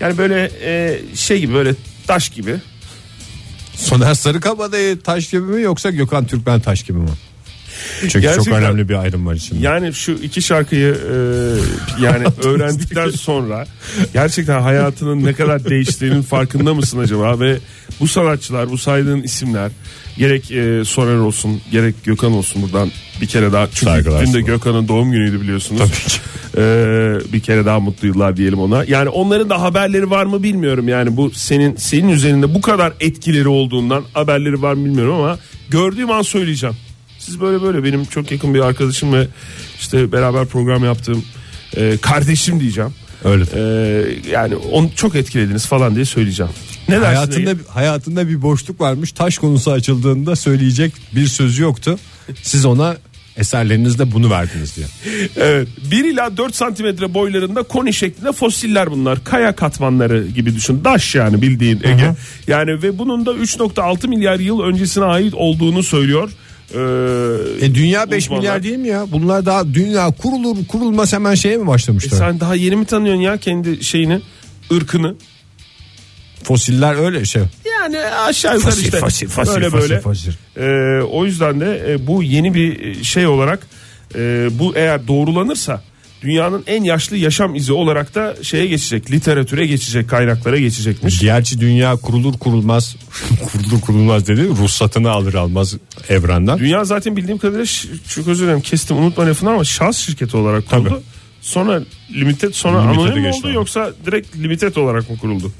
[0.00, 1.74] Yani böyle e, şey gibi böyle
[2.06, 2.56] taş gibi.
[3.74, 7.08] Soner Sarıkabadayı taş gibi mi yoksa Gökhan Türkmen taş gibi mi?
[8.00, 9.60] Çünkü çok Gerçekten- önemli bir ayrım var içinde.
[9.66, 11.16] Yani şu iki şarkıyı e,
[12.04, 13.66] yani öğrendikten sonra
[14.12, 17.58] gerçekten hayatının ne kadar değiştiğinin farkında mısın acaba ve
[18.00, 19.70] bu sanatçılar bu saydığın isimler
[20.18, 24.40] gerek e, Soner olsun gerek Gökhan olsun buradan bir kere daha çünkü Saygılar dün de.
[24.40, 25.80] Gökhan'ın doğum günüydü biliyorsunuz.
[25.80, 26.18] Tabii ki.
[26.58, 28.84] E, bir kere daha mutlu yıllar diyelim ona.
[28.84, 30.88] Yani onların da haberleri var mı bilmiyorum.
[30.88, 35.38] Yani bu senin senin üzerinde bu kadar etkileri olduğundan haberleri var mı bilmiyorum ama
[35.70, 36.76] gördüğüm an söyleyeceğim.
[37.26, 39.26] Siz böyle böyle benim çok yakın bir arkadaşım ve
[39.80, 41.24] işte beraber program yaptığım
[41.76, 42.90] e, kardeşim diyeceğim.
[43.24, 43.44] Öyle.
[43.54, 43.60] E,
[44.30, 46.52] yani onu çok etkilediniz falan diye söyleyeceğim.
[46.88, 47.60] Ne hayatında Ege?
[47.68, 49.12] hayatında bir boşluk varmış.
[49.12, 51.98] Taş konusu açıldığında söyleyecek bir sözü yoktu.
[52.42, 52.96] Siz ona
[53.36, 54.86] eserlerinizde bunu verdiniz diye.
[55.36, 55.68] Evet.
[55.90, 59.24] 1 ila 4 santimetre boylarında koni şeklinde fosiller bunlar.
[59.24, 60.84] Kaya katmanları gibi düşün.
[60.84, 62.14] Daş yani bildiğin Ege.
[62.46, 66.30] Yani ve bunun da 3.6 milyar yıl öncesine ait olduğunu söylüyor.
[66.74, 66.78] Ee,
[67.66, 68.40] E dünya 5 uzmanlar.
[68.40, 69.06] milyar değil mi ya?
[69.12, 72.18] Bunlar daha dünya kurulur kurulmaz hemen şeye mi E başlamışlar?
[72.18, 74.20] sen daha yeni mi tanıyorsun ya kendi şeyini,
[74.72, 75.14] ırkını?
[76.42, 77.42] Fosiller öyle şey.
[77.82, 80.00] Yani aşağı yukarı işte fosil, fosil, böyle fosil, böyle.
[80.00, 80.32] fosil.
[80.56, 83.66] Ee, o yüzden de e, bu yeni bir şey olarak
[84.14, 85.82] e, bu eğer doğrulanırsa
[86.22, 91.20] dünyanın en yaşlı yaşam izi olarak da şeye geçecek, literatüre geçecek, kaynaklara geçecekmiş.
[91.20, 92.96] Gerçi dünya kurulur kurulmaz
[93.52, 95.76] kurulur kurulmaz dedi ruhsatını alır almaz
[96.08, 96.58] evrenden.
[96.58, 97.66] Dünya zaten bildiğim kadarıyla
[98.08, 100.88] çok özür dilerim kestim unutma lafını ama şahıs şirketi olarak kuruldu.
[100.88, 101.00] Tabii.
[101.40, 101.82] Sonra
[102.14, 105.52] limited sonra Limited'e anonim mi oldu yoksa direkt limited olarak mı kuruldu?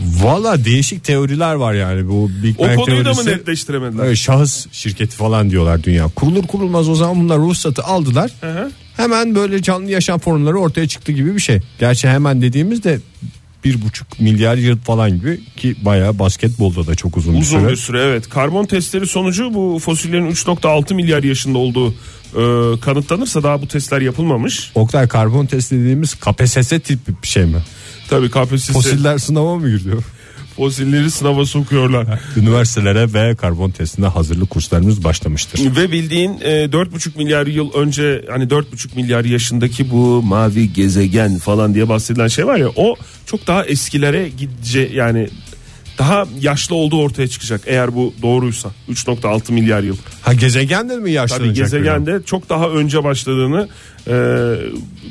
[0.00, 3.30] Valla değişik teoriler var yani bu Big O Bang konuyu da mı teorisi.
[3.30, 4.04] netleştiremediler?
[4.04, 6.04] Evet, şahıs şirketi falan diyorlar dünya.
[6.08, 8.30] Kurulur kurulmaz o zaman bunlar ruhsatı aldılar.
[8.40, 8.70] Hı hı.
[8.98, 11.60] Hemen böyle canlı yaşam formları ortaya çıktı gibi bir şey.
[11.80, 13.00] Gerçi hemen dediğimizde
[13.64, 17.72] bir buçuk milyar yıl falan gibi ki bayağı basketbolda da çok uzun, Uzun bir süre.
[17.72, 18.28] bir süre evet.
[18.28, 24.70] Karbon testleri sonucu bu fosillerin 3.6 milyar yaşında olduğu e, kanıtlanırsa daha bu testler yapılmamış.
[24.74, 27.62] Oktay karbon test dediğimiz KPSS tipi bir şey mi?
[28.10, 30.02] Tabii KPSS Fosiller sınava mı giriyor?
[30.58, 32.20] Fosilleri sınava sokuyorlar.
[32.36, 35.76] Üniversitelere ve karbon testine hazırlık kurslarımız başlamıştır.
[35.76, 41.74] Ve bildiğin e, 4,5 milyar yıl önce hani 4,5 milyar yaşındaki bu mavi gezegen falan
[41.74, 45.28] diye bahsedilen şey var ya o çok daha eskilere gidecek yani
[45.98, 49.96] daha yaşlı olduğu ortaya çıkacak eğer bu doğruysa 3.6 milyar yıl.
[50.22, 51.46] Ha gezegen de mi yaşlanacak?
[51.48, 53.68] Tabii gezegende çok daha önce başladığını
[54.06, 54.14] e,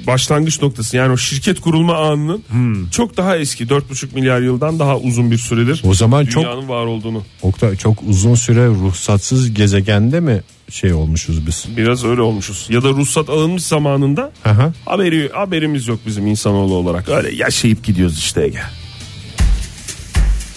[0.08, 2.89] başlangıç noktası yani o şirket kurulma anının Hmm.
[2.89, 6.86] çok daha eski 4,5 milyar yıldan daha uzun bir süredir O zaman çok dünyanın var
[6.86, 7.23] olduğunu.
[7.41, 11.65] Oktay çok uzun süre ruhsatsız gezegende mi şey olmuşuz biz?
[11.78, 12.67] Biraz öyle olmuşuz.
[12.69, 14.73] Ya da ruhsat alınmış zamanında Aha.
[14.86, 17.10] haberi haberimiz yok bizim insanoğlu olarak.
[17.10, 18.60] Öyle yaşayıp gidiyoruz işte Ege.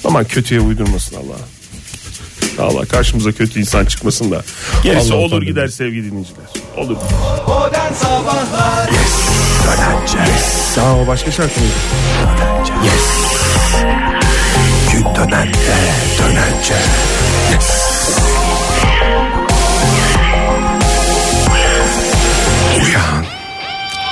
[0.05, 1.37] Aman kötüye uydurmasın Allah.
[2.59, 4.43] Allah karşımıza kötü insan çıkmasın da.
[4.83, 6.45] Gerisi Allah olur gider sevgili dinleyiciler.
[6.77, 6.97] Olur.
[7.49, 8.91] Modern Sabahlar
[10.77, 11.75] Daha o başka şarkı mıydı?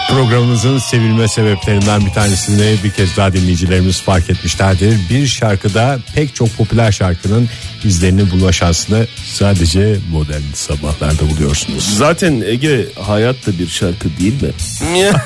[0.08, 4.96] Programımızın sevilme sebeplerinden bir tanesini bir kez daha dinleyicilerimiz fark etmişlerdir.
[5.10, 7.48] Bir şarkıda pek çok popüler şarkının
[7.84, 11.96] izlerini bulma şansını sadece modern sabahlarda buluyorsunuz.
[11.96, 14.50] Zaten Ege hayat da bir şarkı değil mi?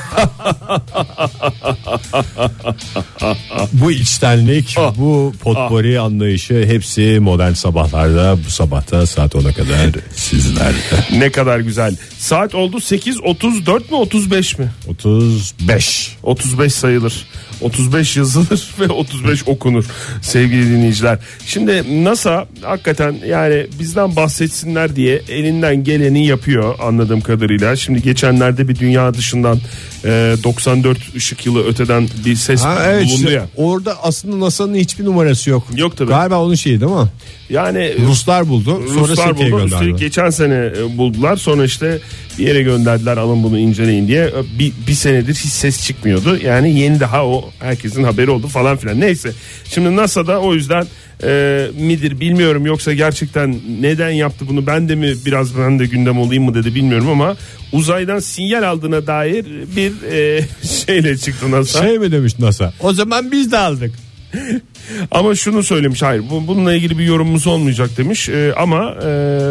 [3.72, 11.18] Bu içtenlik, bu potpori anlayışı hepsi modern sabahlarda bu sabahta saat 10'a kadar sizlerde.
[11.18, 11.96] ne kadar güzel.
[12.18, 14.70] Saat oldu 8.34 mi 35 mi?
[14.88, 16.16] 35.
[16.22, 17.26] 35 sayılır.
[17.60, 19.84] 35 yazılır ve 35 okunur
[20.22, 21.18] sevgili dinleyiciler.
[21.46, 27.76] Şimdi NASA hakikaten yani bizden bahsetsinler diye elinden geleni yapıyor anladığım kadarıyla.
[27.76, 29.58] Şimdi geçenlerde bir dünya dışından
[30.04, 33.46] e, 94 ışık yılı öteden bir ses Ha evet bulundu ya.
[33.56, 35.66] orada aslında NASA'nın hiçbir numarası yok.
[35.76, 36.08] Yok tabii.
[36.08, 37.08] Galiba onun şeyi değil mi?
[37.50, 38.82] Yani Ruslar buldu.
[38.94, 39.96] Sonra Ruslar buldu.
[39.96, 41.36] geçen sene e, buldular.
[41.36, 41.98] Sonra işte
[42.38, 44.30] bir yere gönderdiler alın bunu inceleyin diye.
[44.58, 46.38] Bir, bir senedir hiç ses çıkmıyordu.
[46.44, 49.00] Yani yeni daha o herkesin haberi oldu falan filan.
[49.00, 49.32] Neyse.
[49.64, 50.86] Şimdi NASA'da o yüzden
[51.24, 56.18] e, midir bilmiyorum yoksa gerçekten neden yaptı bunu ben de mi biraz ben de gündem
[56.18, 57.36] olayım mı dedi bilmiyorum ama
[57.72, 60.44] uzaydan sinyal aldığına dair bir e,
[60.86, 61.82] şeyle çıktı NASA.
[61.82, 62.72] Şey mi demiş NASA?
[62.80, 63.92] O zaman biz de aldık.
[65.10, 69.06] Ama şunu söylemiş hayır bu, bununla ilgili bir yorumumuz olmayacak demiş Ee, ama e,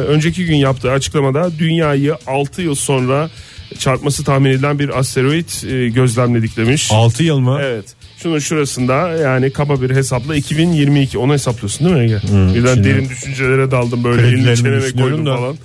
[0.07, 3.29] önceki gün yaptığı açıklamada dünyayı 6 yıl sonra
[3.77, 6.89] çarpması tahmin edilen bir asteroid e, gözlemledik demiş.
[6.91, 7.59] 6 yıl mı?
[7.63, 12.19] Evet Şunun şurasında yani kaba bir hesapla 2022 onu hesaplıyorsun değil mi Ege?
[12.55, 15.35] Birden şimdi- derin düşüncelere daldım böyle elini düşünüyorum koydum da.
[15.37, 15.55] falan.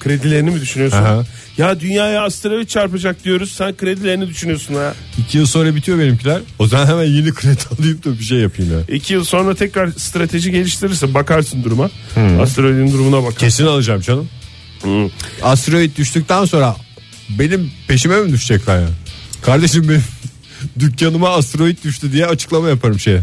[0.00, 0.98] Kredilerini mi düşünüyorsun?
[0.98, 1.24] Aha.
[1.58, 4.94] Ya dünyaya asteroid çarpacak diyoruz sen kredilerini düşünüyorsun ha.
[5.18, 6.40] İki yıl sonra bitiyor benimkiler.
[6.58, 8.96] O zaman hemen yeni kredi alayım da bir şey yapayım ya.
[8.96, 11.90] İki yıl sonra tekrar strateji geliştirirsin bakarsın duruma.
[12.42, 13.38] Asteroidin durumuna bak.
[13.38, 14.28] Kesin alacağım canım.
[15.42, 16.76] Asteroid düştükten sonra
[17.38, 18.88] benim peşime mi düşecekler ya?
[19.42, 20.04] Kardeşim benim
[20.78, 23.20] dükkanıma asteroid düştü diye açıklama yaparım şeye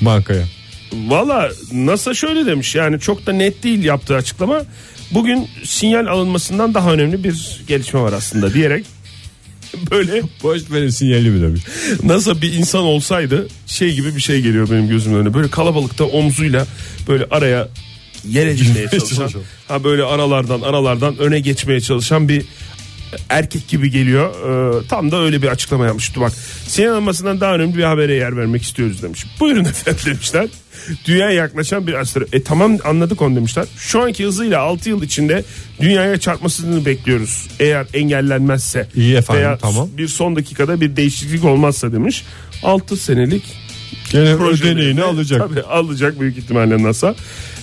[0.00, 0.44] bankaya.
[0.92, 4.62] Valla NASA şöyle demiş yani çok da net değil yaptığı açıklama.
[5.10, 8.86] Bugün sinyal alınmasından daha önemli bir gelişme var aslında diyerek
[9.90, 11.62] böyle Boş verin sinyali mi demiş.
[12.02, 15.34] NASA bir insan olsaydı şey gibi bir şey geliyor benim gözümün önüne.
[15.34, 16.66] Böyle kalabalıkta omzuyla
[17.08, 17.68] böyle araya
[18.28, 19.30] yer edinmeye çalışan
[19.68, 22.44] ha böyle aralardan aralardan öne geçmeye çalışan bir
[23.28, 24.34] erkek gibi geliyor.
[24.84, 26.20] Ee, tam da öyle bir açıklama yapmıştı.
[26.20, 26.32] Bak
[26.66, 29.26] sinyal alınmasından daha önemli bir habere yer vermek istiyoruz demiş.
[29.40, 30.48] Buyurun efendim demişler.
[31.06, 32.32] Dünyaya yaklaşan bir asteroid.
[32.32, 33.64] E tamam anladık onu demişler.
[33.78, 35.44] Şu anki hızıyla 6 yıl içinde
[35.80, 37.48] dünyaya çarpmasını bekliyoruz.
[37.60, 38.88] Eğer engellenmezse.
[38.96, 39.88] İyi efendim, Veya tamam.
[39.98, 42.24] bir son dakikada bir değişiklik olmazsa demiş.
[42.62, 43.42] 6 senelik
[44.12, 45.40] Gene ödeneğini alacak.
[45.48, 47.14] Tabii alacak büyük ihtimalle NASA.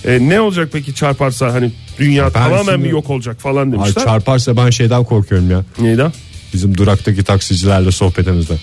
[0.04, 4.04] E, ne olacak peki çarparsa hani dünya tamamen şimdi- mi yok olacak falan Ay demişler.
[4.04, 5.64] çarparsa ben şeyden korkuyorum ya.
[5.80, 6.02] Neydi?
[6.02, 6.12] o?
[6.54, 8.54] Bizim duraktaki taksicilerle sohbetimizde.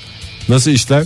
[0.49, 1.03] Nasıl işler?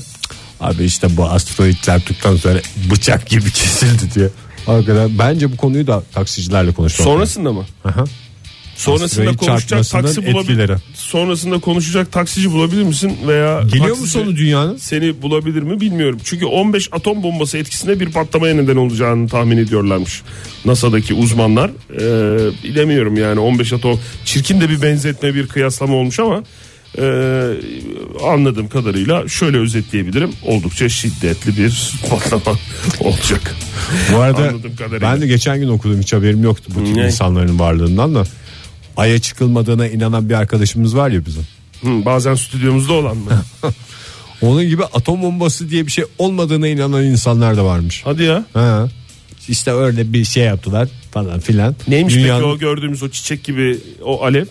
[0.60, 2.60] Abi işte bu asteroid çarptıktan sonra
[2.92, 4.30] bıçak gibi kesildi diye.
[4.66, 7.06] Hakikaten bence bu konuyu da taksicilerle konuşmak.
[7.06, 7.66] Sonrasında mı?
[7.86, 8.04] Aha.
[8.80, 10.72] Sonrasında Asteroid konuşacak taksi bulabilir.
[10.94, 14.78] Sonrasında konuşacak taksici bulabilir misin veya Geliyor mu sonu dünyanın?
[14.78, 16.20] Seni bulabilir mi bilmiyorum.
[16.24, 20.22] Çünkü 15 atom bombası etkisinde bir patlamaya neden olacağını tahmin ediyorlarmış.
[20.66, 21.70] NASA'daki uzmanlar.
[21.70, 26.44] Ee, bilemiyorum yani 15 atom çirkin de bir benzetme bir kıyaslama olmuş ama
[26.98, 27.04] e,
[28.28, 30.32] anladığım kadarıyla şöyle özetleyebilirim.
[30.46, 32.58] Oldukça şiddetli bir patlama
[33.00, 33.56] olacak.
[34.14, 35.12] Bu arada Anladığım kadarıyla.
[35.14, 37.06] ben de geçen gün okudum hiç haberim yoktu bu tür Ne?
[37.06, 38.24] insanların varlığından da.
[38.98, 41.44] Ay'a çıkılmadığına inanan bir arkadaşımız var ya bizim.
[41.82, 43.42] Hı, bazen stüdyomuzda olan mı?
[44.42, 48.02] Onun gibi atom bombası diye bir şey olmadığına inanan insanlar da varmış.
[48.06, 48.46] Hadi ya.
[48.54, 48.88] Ha.
[49.50, 51.76] İşte öyle bir şey yaptılar falan filan.
[51.88, 54.46] Neymiş Dünyanın- peki o gördüğümüz o çiçek gibi o alev?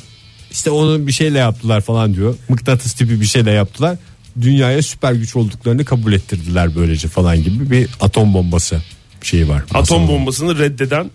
[0.50, 2.34] İşte onu bir şeyle yaptılar falan diyor.
[2.48, 3.96] Mıknatıs tipi bir şeyle yaptılar.
[4.40, 8.82] Dünyaya süper güç olduklarını kabul ettirdiler böylece falan gibi bir atom bombası
[9.22, 9.62] şeyi var.
[9.74, 11.10] Atom bombasını reddeden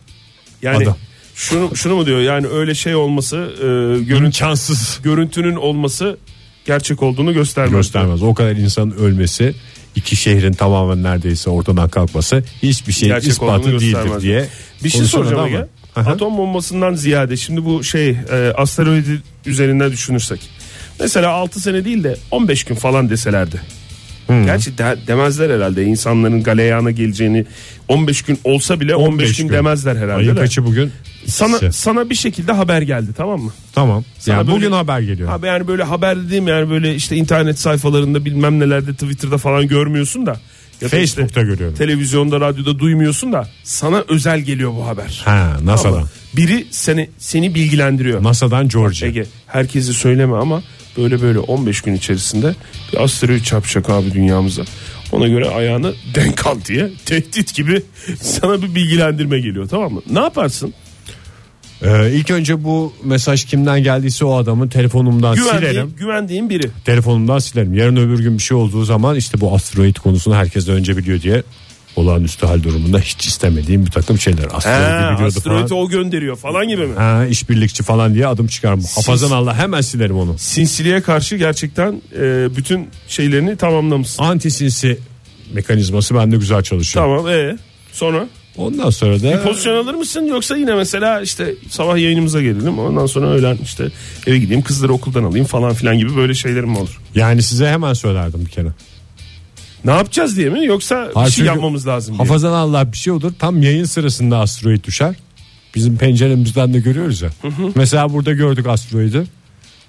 [0.62, 0.98] yani Adam.
[1.36, 3.65] şunu şunu mu diyor yani öyle şey olması e,
[4.04, 5.00] görüntü, İmkansız.
[5.04, 6.17] görüntünün olması
[6.65, 7.74] gerçek olduğunu göstermez.
[7.74, 8.24] göstermez.
[8.24, 9.56] O kadar insanın ölmesi,
[9.96, 14.48] iki şehrin tamamen neredeyse ortadan kalkması hiçbir şey Gerçek ispatı değildir diye.
[14.84, 15.67] Bir şey soracağım var.
[15.96, 16.12] Aha.
[16.12, 20.50] Atom bombasından ziyade şimdi bu şey e, asteroidi üzerinden düşünürsek.
[21.00, 23.62] Mesela 6 sene değil de 15 gün falan deselerdi.
[24.46, 27.46] Gerçi de- demezler herhalde insanların galeyana geleceğini
[27.88, 30.14] 15 gün olsa bile 15, gün, demezler herhalde.
[30.14, 30.92] Ayın kaçı bugün?
[31.28, 33.52] Sana sana bir şekilde haber geldi tamam mı?
[33.76, 34.04] Tamam.
[34.20, 35.30] Sana yani böyle- bugün haber geliyor.
[35.32, 40.26] Abi yani böyle haber dediğim yani böyle işte internet sayfalarında bilmem nelerde Twitter'da falan görmüyorsun
[40.26, 40.38] da.
[40.84, 41.78] Ya da işte Facebook'ta görüyorum.
[41.78, 45.22] televizyonda radyoda duymuyorsun da sana özel geliyor bu haber.
[45.26, 45.98] Ha, NASA'dan.
[45.98, 48.24] Ama Biri seni seni bilgilendiriyor.
[48.24, 49.08] NASA'dan Georgia.
[49.08, 50.63] Ege herkesi söyleme ama
[50.98, 52.56] böyle böyle 15 gün içerisinde
[52.93, 54.63] bir asteroid çarpacak abi dünyamıza.
[55.12, 57.82] Ona göre ayağını denk al diye tehdit gibi
[58.22, 60.02] sana bir bilgilendirme geliyor tamam mı?
[60.12, 60.74] Ne yaparsın?
[61.84, 65.60] Ee, ilk önce bu mesaj kimden geldiyse o adamın telefonumdan silerim.
[65.60, 66.69] Güvendiğin, güvendiğin biri.
[66.86, 67.74] Telefonumdan silerim.
[67.74, 71.43] Yarın öbür gün bir şey olduğu zaman işte bu asteroid konusunu herkes önce biliyor diye
[71.96, 74.46] olağanüstü hal durumunda hiç istemediğim bir takım şeyler.
[74.54, 75.84] Asteroidi biliyordu asteroidi falan.
[75.84, 76.96] o gönderiyor falan gibi mi?
[76.96, 78.84] Ha, işbirlikçi falan diye adım çıkarım.
[78.96, 80.38] Hafazan Allah hemen silerim onu.
[80.38, 84.24] Sinsiliğe karşı gerçekten e, bütün şeylerini tamamlamışsın.
[84.24, 85.00] Antisinsi
[85.54, 87.06] mekanizması bende güzel çalışıyor.
[87.06, 87.58] Tamam e
[87.91, 93.06] sonra Ondan sonra da pozisyon alır mısın yoksa yine mesela işte sabah yayınımıza gelelim ondan
[93.06, 93.88] sonra öğlen işte
[94.28, 97.00] eve gideyim kızları okuldan alayım falan filan gibi böyle şeylerim mi olur?
[97.16, 98.70] yani size hemen söylerdim bir kere.
[99.86, 102.28] Ne yapacağız diye mi yoksa bir şey çünkü yapmamız lazım diye.
[102.28, 103.34] Hafazan Allah bir şey olur.
[103.39, 105.16] Tam yayın sırasında asteroid düşer.
[105.76, 107.30] Bizim penceremizden de görüyoruz ya.
[107.76, 109.24] Mesela burada gördük asteroidi.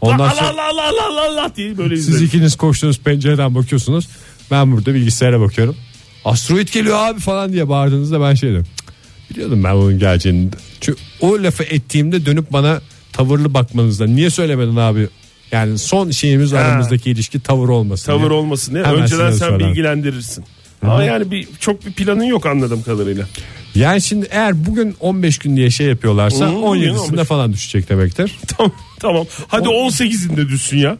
[0.00, 4.08] Ondan Allah sonra Allah Allah Allah Allah Allah diye böyle siz ikiniz koştunuz pencereden bakıyorsunuz.
[4.50, 5.76] Ben burada bilgisayara bakıyorum.
[6.24, 8.66] Asteroid geliyor abi falan diye bağırdığınızda ben şey dedim.
[8.76, 10.48] "Cık, Biliyordum ben onun geleceğini.
[10.80, 12.80] Çünkü o lafı ettiğimde dönüp bana
[13.12, 15.08] tavırlı bakmanızda niye söylemedin abi?
[15.52, 16.56] Yani son şeyimiz Ha.
[16.58, 18.06] aramızdaki ilişki tavır olmasın.
[18.06, 18.38] Tavır diye.
[18.38, 19.68] olmasın diye Hemen önceden sen söylerim.
[19.70, 20.44] bilgilendirirsin.
[20.82, 23.26] Ama yani bir çok bir planın yok anladığım kadarıyla.
[23.74, 27.26] Yani şimdi eğer bugün 15 gün diye şey yapıyorlarsa Hı, bugün 17'sinde 15.
[27.28, 28.32] falan düşecek demektir.
[28.56, 29.26] tamam tamam.
[29.48, 30.96] Hadi 18'inde düşsün ya.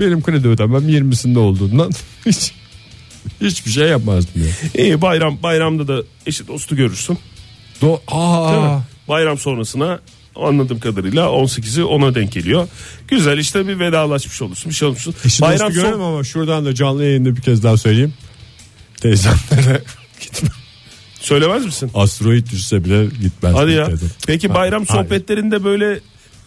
[0.00, 1.90] Benim kredi ödemem 20'sinde olduğundan
[2.26, 2.52] hiç
[3.40, 4.82] Hiçbir şey yapmazdım ya.
[4.84, 7.18] İyi bayram bayramda da eşi dostu görürsün.
[7.82, 8.80] Do Değil Aa?
[9.08, 10.00] Bayram sonrasına
[10.36, 12.68] anladığım kadarıyla 18'i ona denk geliyor.
[13.08, 14.70] Güzel işte bir vedalaşmış olursun.
[14.70, 15.14] Bir şey olmuşsun.
[15.24, 16.00] Eşi Bayram dostu son...
[16.00, 18.14] ama şuradan da canlı yayında bir kez daha söyleyeyim.
[19.00, 19.82] Teyzemlere
[20.20, 20.52] gitmem.
[21.20, 21.90] Söylemez misin?
[21.94, 23.54] Asteroid düşse bile gitmez.
[23.54, 23.86] Hadi ya.
[23.86, 24.10] dedim.
[24.26, 25.04] Peki bayram Hayır.
[25.04, 26.00] sohbetlerinde böyle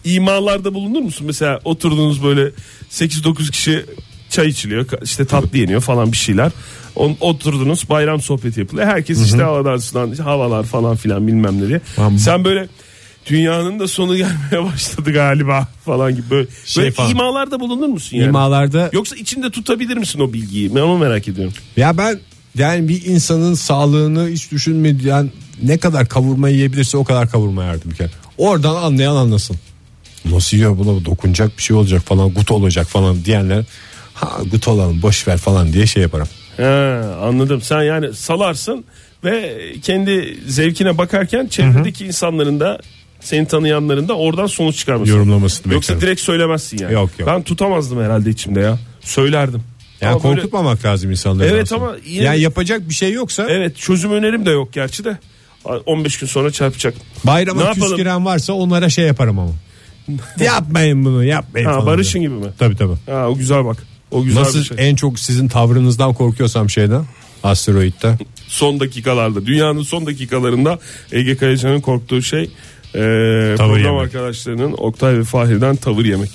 [0.05, 1.27] imalarda bulunur musun?
[1.27, 2.51] Mesela oturdunuz böyle
[2.91, 3.85] 8-9 kişi
[4.29, 4.85] çay içiliyor.
[5.03, 6.51] işte tatlı yeniyor falan bir şeyler.
[6.95, 8.87] On, oturdunuz bayram sohbeti yapılıyor.
[8.87, 11.81] Herkes işte havadan sudan havalar falan filan bilmem ne diye.
[11.95, 12.17] Tamam.
[12.19, 12.67] Sen böyle
[13.29, 17.11] dünyanın da sonu gelmeye başladı galiba falan gibi böyle, Şey böyle falan.
[17.11, 18.27] imalarda bulunur musun yani?
[18.29, 20.75] İmalarda Yoksa içinde tutabilir misin o bilgiyi?
[20.75, 21.53] Ben onu merak ediyorum.
[21.77, 22.19] ya ben
[22.57, 25.31] yani bir insanın sağlığını hiç düşünmeden
[25.63, 28.09] ne kadar kavurma yiyebilirse o kadar kavurma yerdim bir kere.
[28.37, 29.55] Oradan anlayan anlasın.
[30.25, 33.63] Nasıl yiyor buna dokunacak bir şey olacak falan gut olacak falan diyenler
[34.19, 36.27] ha gut olalım boş ver falan diye şey yaparım.
[36.57, 36.65] He,
[37.25, 37.61] anladım.
[37.61, 38.85] Sen yani salarsın
[39.23, 42.79] ve kendi zevkine bakarken çevredeki insanların da
[43.19, 45.13] seni tanıyanların da oradan sonuç çıkarmasın.
[45.13, 46.07] Yorumlamasını Yoksa beklerim.
[46.07, 46.93] direkt söylemezsin yani.
[46.93, 47.29] Yok, yok.
[47.29, 48.79] Ben tutamazdım herhalde içimde ya.
[49.01, 49.63] Söylerdim.
[50.01, 51.47] Yani Ama böyle- korkutmamak lazım insanları.
[51.47, 51.81] Evet aslında.
[51.85, 55.17] ama yine- yani yapacak bir şey yoksa Evet çözüm önerim de yok gerçi de.
[55.85, 56.93] 15 gün sonra çarpacak.
[57.23, 59.51] bayrama küsküren varsa onlara şey yaparım ama.
[60.43, 62.29] yapmayın bunu yapmayın Ha, barışın diye.
[62.29, 62.51] gibi mi?
[62.59, 62.93] Tabii tabii.
[63.11, 63.77] Ha, o güzel bak.
[64.11, 64.77] O güzel Nasıl bir şey.
[64.89, 67.05] en çok sizin tavrınızdan korkuyorsam şeyden
[67.43, 68.17] asteroitte.
[68.47, 70.79] Son dakikalarda dünyanın son dakikalarında
[71.11, 72.49] Ege Kayacan'ın korktuğu şey e,
[73.57, 74.01] program yemek.
[74.01, 76.29] arkadaşlarının Oktay ve Fahir'den tavır yemek.